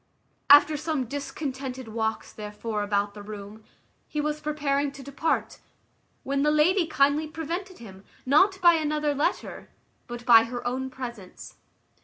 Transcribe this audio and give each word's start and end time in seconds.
After 0.49 0.77
some 0.77 1.05
discontented 1.05 1.89
walks 1.89 2.33
therefore 2.33 2.81
about 2.81 3.13
the 3.13 3.21
room, 3.21 3.63
he 4.07 4.19
was 4.19 4.41
preparing 4.41 4.91
to 4.93 5.03
depart, 5.03 5.59
when 6.23 6.41
the 6.41 6.49
lady 6.49 6.87
kindly 6.87 7.27
prevented 7.27 7.77
him, 7.77 8.03
not 8.25 8.59
by 8.61 8.73
another 8.73 9.13
letter, 9.13 9.69
but 10.07 10.25
by 10.25 10.45
her 10.45 10.65
own 10.65 10.89
presence. 10.89 11.57